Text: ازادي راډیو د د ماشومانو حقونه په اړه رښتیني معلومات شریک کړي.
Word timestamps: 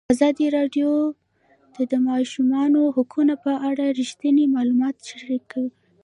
ازادي 0.13 0.47
راډیو 0.57 0.91
د 1.75 1.77
د 1.91 1.93
ماشومانو 2.09 2.81
حقونه 2.95 3.33
په 3.45 3.51
اړه 3.69 3.85
رښتیني 3.99 4.45
معلومات 4.55 4.95
شریک 5.09 5.43
کړي. 5.51 5.69